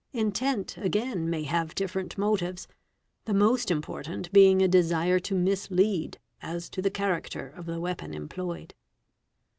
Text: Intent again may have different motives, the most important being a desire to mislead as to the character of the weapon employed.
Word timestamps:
Intent 0.13 0.77
again 0.77 1.29
may 1.29 1.43
have 1.43 1.75
different 1.75 2.17
motives, 2.17 2.67
the 3.25 3.35
most 3.35 3.69
important 3.69 4.33
being 4.33 4.59
a 4.63 4.67
desire 4.67 5.19
to 5.19 5.35
mislead 5.35 6.17
as 6.41 6.69
to 6.71 6.81
the 6.81 6.89
character 6.89 7.47
of 7.49 7.67
the 7.67 7.79
weapon 7.79 8.11
employed. 8.15 8.73